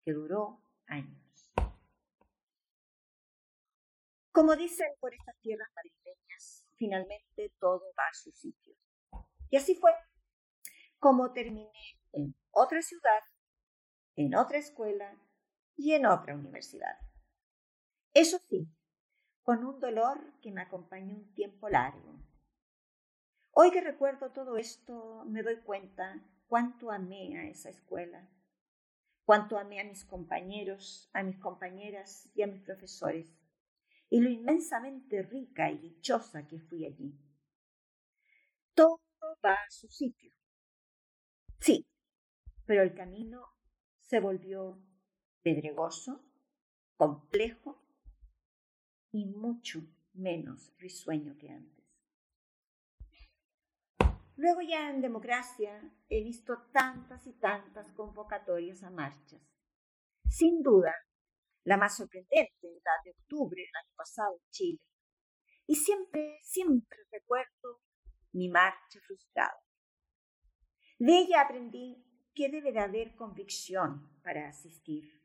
[0.04, 1.54] que duró años.
[4.32, 8.76] Como dicen por estas tierras madrileñas, finalmente todo va a su sitio.
[9.50, 9.92] Y así fue
[11.00, 13.22] como terminé en otra ciudad,
[14.20, 15.16] en otra escuela
[15.78, 16.98] y en otra universidad.
[18.14, 18.68] Eso sí,
[19.44, 22.20] con un dolor que me acompañó un tiempo largo,
[23.52, 28.28] Hoy que recuerdo todo esto, me doy cuenta cuánto amé a esa escuela,
[29.26, 33.38] cuánto amé a mis compañeros, a mis compañeras y a mis profesores,
[34.10, 37.14] y lo inmensamente rica y dichosa que fui allí.
[38.74, 39.00] Todo
[39.46, 40.32] va a su sitio.
[41.60, 41.86] Sí,
[42.66, 43.48] pero el camino
[44.10, 44.82] se volvió
[45.44, 46.20] pedregoso,
[46.98, 47.80] complejo
[49.12, 49.82] y mucho
[50.14, 51.86] menos risueño que antes.
[54.36, 55.80] Luego ya en democracia
[56.10, 59.42] he visto tantas y tantas convocatorias a marchas.
[60.28, 60.96] Sin duda,
[61.66, 64.80] la más sorprendente, la de octubre del año pasado en Chile.
[65.68, 67.82] Y siempre, siempre recuerdo
[68.32, 69.62] mi marcha frustrada.
[70.98, 75.22] De ella aprendí que debe de haber convicción para asistir.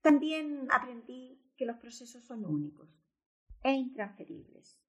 [0.00, 2.88] También aprendí que los procesos son únicos
[3.62, 4.80] e intransferibles.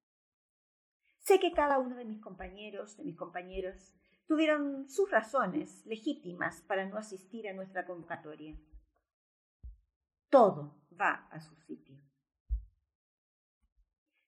[1.20, 3.94] Sé que cada uno de mis compañeros, de mis compañeros,
[4.26, 8.58] tuvieron sus razones legítimas para no asistir a nuestra convocatoria.
[10.30, 12.00] Todo va a su sitio.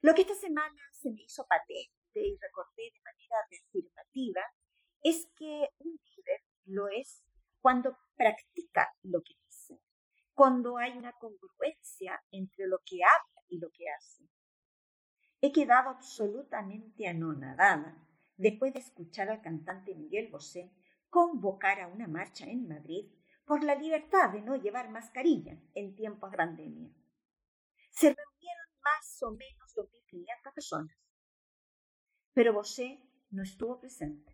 [0.02, 4.42] Lo que esta semana se me hizo patente y recordé de manera afirmativa
[5.02, 6.13] es que un líder
[6.66, 7.24] lo es
[7.60, 9.80] cuando practica lo que dice,
[10.34, 14.24] cuando hay una congruencia entre lo que habla y lo que hace.
[15.42, 17.98] He quedado absolutamente anonadada
[18.38, 20.72] después de escuchar al cantante Miguel Bosé
[21.10, 23.12] convocar a una marcha en Madrid
[23.46, 26.90] por la libertad de no llevar mascarilla en tiempos de pandemia.
[27.92, 30.98] Se reunieron más o menos 2.500 personas,
[32.34, 33.00] pero Bosé
[33.30, 34.33] no estuvo presente,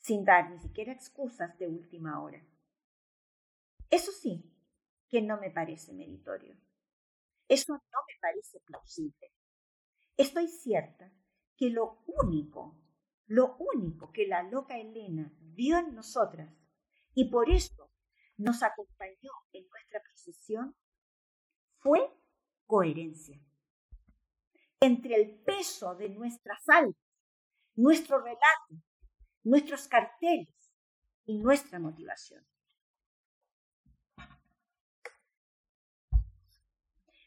[0.00, 2.44] sin dar ni siquiera excusas de última hora.
[3.90, 4.44] Eso sí,
[5.08, 6.56] que no me parece meritorio.
[7.48, 9.32] Eso no me parece plausible.
[10.16, 11.10] Estoy cierta
[11.56, 12.78] que lo único,
[13.26, 16.52] lo único que la loca Elena vio en nosotras
[17.14, 17.90] y por eso
[18.36, 20.76] nos acompañó en nuestra procesión
[21.78, 22.00] fue
[22.66, 23.40] coherencia.
[24.80, 26.94] Entre el peso de nuestras almas,
[27.74, 28.82] nuestro relato,
[29.48, 30.48] nuestros carteles
[31.24, 32.46] y nuestra motivación.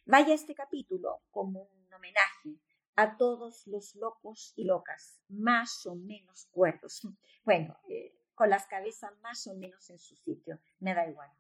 [0.06, 2.60] Vaya este capítulo como un homenaje
[2.96, 7.02] a todos los locos y locas, más o menos cuerdos.
[7.44, 11.32] Bueno, eh, con las cabezas más o menos en su sitio, me da igual.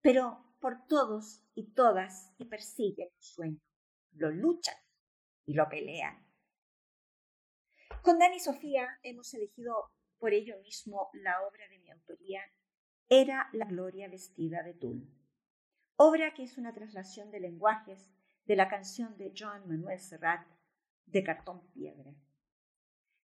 [0.00, 3.60] Pero por todos y todas y persiguen un sueño,
[4.14, 4.74] lo luchan
[5.46, 6.23] y lo pelean.
[8.04, 12.42] Con Dani y Sofía hemos elegido por ello mismo la obra de mi autoría,
[13.08, 15.08] Era la Gloria vestida de tul,
[15.96, 18.12] obra que es una traslación de lenguajes
[18.44, 20.46] de la canción de Joan Manuel Serrat,
[21.06, 22.12] de cartón piedra.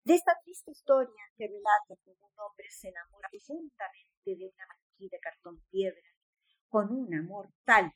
[0.05, 5.09] De esta triste historia que relata cómo un hombre se enamora profundamente de una maniquí
[5.09, 6.07] de cartón piedra,
[6.69, 7.91] con un amor tal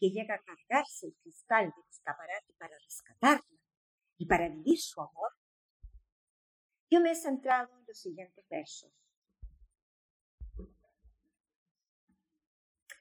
[0.00, 3.60] que llega a cargarse el cristal del escaparate para rescatarla
[4.18, 5.30] y para vivir su amor,
[6.94, 8.92] yo me he centrado en los siguientes versos.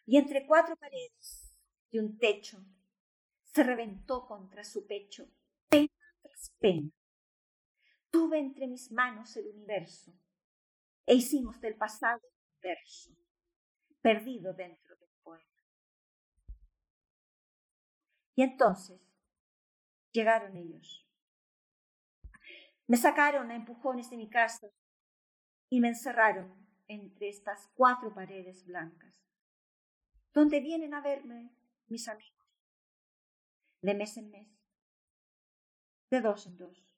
[0.08, 1.60] Y entre cuatro paredes
[1.92, 2.58] de un techo
[3.44, 5.30] se reventó contra su pecho
[5.70, 5.92] pena
[6.24, 6.90] tras pena
[8.10, 10.12] Tuve entre mis manos el universo
[11.06, 13.12] e hicimos del pasado un verso,
[14.02, 15.54] perdido dentro del poema.
[18.36, 19.00] Y entonces
[20.12, 21.08] llegaron ellos.
[22.88, 24.68] Me sacaron a empujones de mi casa
[25.70, 26.54] y me encerraron
[26.88, 29.24] entre estas cuatro paredes blancas,
[30.34, 31.56] donde vienen a verme
[31.88, 32.48] mis amigos,
[33.82, 34.50] de mes en mes,
[36.10, 36.94] de dos en dos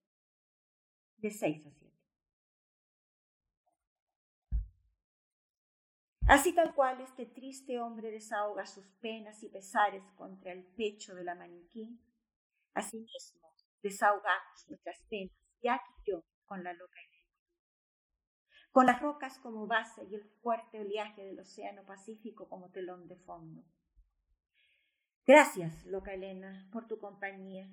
[1.25, 1.95] de 6 a 7.
[6.27, 11.23] Así tal cual este triste hombre desahoga sus penas y pesares contra el pecho de
[11.23, 11.99] la maniquí,
[12.73, 15.35] asimismo desahogamos nuestras penas,
[15.65, 17.33] ya que yo, con la loca Elena.
[18.71, 23.17] Con las rocas como base y el fuerte oleaje del Océano Pacífico como telón de
[23.17, 23.63] fondo.
[25.25, 27.67] Gracias, loca Elena, por tu compañía,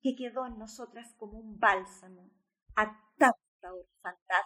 [0.00, 2.30] que quedó en nosotras como un bálsamo
[2.76, 4.44] a tanta orfandad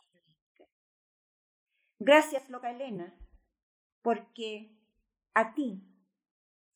[2.00, 3.12] Gracias, loca Elena,
[4.02, 4.78] porque
[5.34, 5.82] a ti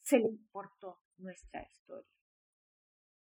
[0.01, 2.11] se le importó nuestra historia.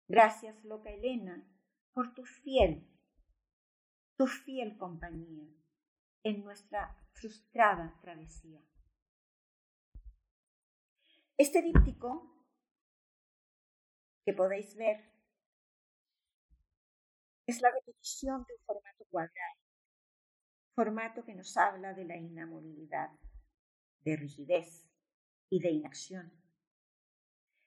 [0.08, 1.48] Gracias, loca Elena,
[1.94, 2.91] por tu fiel,
[4.22, 5.52] tu fiel compañía
[6.22, 8.62] en nuestra frustrada travesía.
[11.36, 12.32] Este díptico
[14.24, 15.12] que podéis ver
[17.48, 19.60] es la repetición de un formato cuadrado,
[20.76, 23.10] formato que nos habla de la inamovilidad,
[24.02, 24.88] de rigidez
[25.50, 26.32] y de inacción.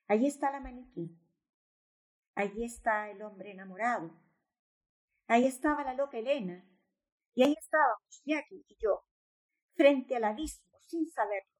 [0.06, 1.18] Allí está la maniquí,
[2.36, 4.23] allí está el hombre enamorado,
[5.26, 6.64] ahí estaba la loca Elena,
[7.34, 9.02] y ahí estábamos Jackie y yo,
[9.74, 11.50] frente al abismo, sin saberlo,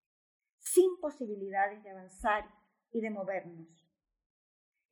[0.58, 2.48] sin posibilidades de avanzar
[2.90, 3.84] y de movernos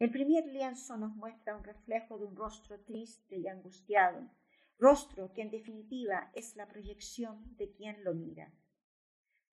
[0.03, 4.29] el primer lienzo nos muestra un reflejo de un rostro triste y angustiado,
[4.77, 8.53] rostro que en definitiva es la proyección de quien lo mira.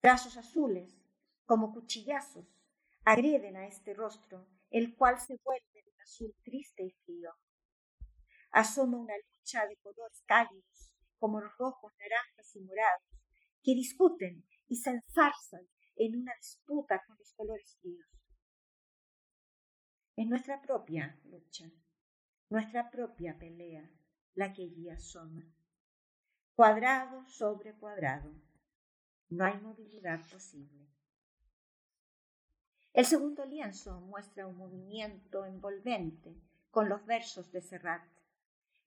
[0.00, 1.00] Trazos azules,
[1.44, 2.52] como cuchillazos,
[3.04, 7.30] agreden a este rostro, el cual se vuelve de un azul triste y frío.
[8.50, 13.02] Asoma una lucha de colores cálidos, como los rojos, naranjas y morados,
[13.62, 18.06] que discuten y se enzarzan en una disputa con los colores fríos.
[20.16, 21.70] Es nuestra propia lucha,
[22.48, 23.88] nuestra propia pelea
[24.34, 25.42] la que allí asoma.
[26.54, 28.30] cuadrado sobre cuadrado.
[29.28, 30.88] No hay movilidad posible.
[32.92, 36.34] El segundo lienzo muestra un movimiento envolvente
[36.70, 38.02] con los versos de Serrat,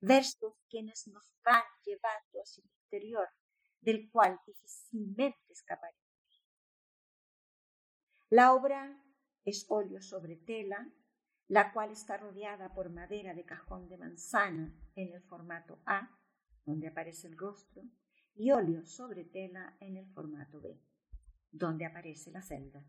[0.03, 3.27] versos quienes nos van llevando hacia el interior,
[3.81, 6.03] del cual difícilmente escaparemos.
[8.29, 9.01] La obra
[9.45, 10.91] es óleo sobre tela,
[11.47, 16.09] la cual está rodeada por madera de cajón de manzana en el formato A,
[16.65, 17.83] donde aparece el rostro,
[18.35, 20.81] y óleo sobre tela en el formato B,
[21.51, 22.83] donde aparece la celda.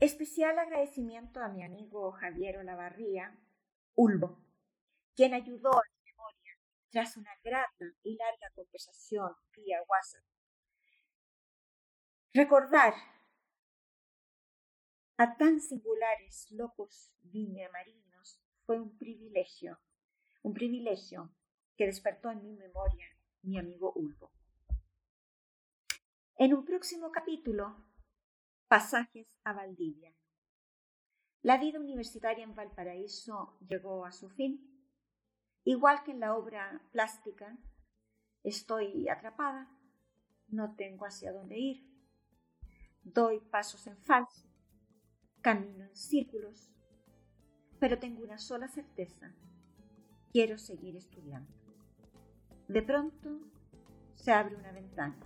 [0.00, 3.38] Especial agradecimiento a mi amigo Javier Olavarría,
[3.96, 4.38] Ulvo,
[5.14, 6.58] quien ayudó a mi memoria
[6.90, 10.24] tras una grata y larga conversación vía WhatsApp.
[12.32, 12.94] Recordar
[15.16, 19.78] a tan singulares locos viñamarinos fue un privilegio,
[20.42, 21.30] un privilegio
[21.76, 23.06] que despertó en mi memoria
[23.42, 24.32] mi amigo Ulvo.
[26.36, 27.76] En un próximo capítulo
[28.66, 30.12] Pasajes a Valdivia.
[31.44, 34.66] La vida universitaria en Valparaíso llegó a su fin.
[35.62, 37.58] Igual que en la obra plástica,
[38.42, 39.68] estoy atrapada,
[40.48, 41.86] no tengo hacia dónde ir.
[43.02, 44.48] Doy pasos en falso,
[45.42, 46.72] camino en círculos,
[47.78, 49.34] pero tengo una sola certeza.
[50.32, 51.52] Quiero seguir estudiando.
[52.68, 53.38] De pronto
[54.14, 55.20] se abre una ventana.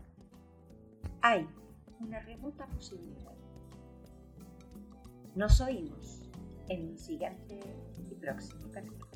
[1.22, 1.48] Hay
[2.00, 3.37] una remota posibilidad.
[5.34, 6.22] Nos oímos
[6.68, 7.60] en un siguiente
[8.10, 9.07] y próximo capítulo.